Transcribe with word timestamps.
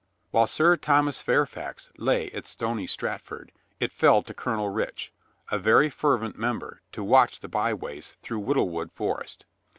While 0.31 0.47
Sir 0.47 0.77
Thomas 0.77 1.21
Fairfax 1.21 1.91
lay 1.95 2.31
at 2.31 2.47
Stony 2.47 2.87
Strat 2.87 3.21
ford, 3.21 3.51
it 3.79 3.91
fell 3.91 4.23
to 4.23 4.33
Colonel 4.33 4.69
Rich, 4.69 5.13
a 5.51 5.59
very 5.59 5.91
fervent 5.91 6.39
mem 6.39 6.57
ber, 6.57 6.81
to 6.93 7.03
watch 7.03 7.39
the 7.41 7.47
byways 7.47 8.15
through 8.23 8.39
Whittlewood 8.41 8.91
For 8.91 9.21
est. 9.21 9.45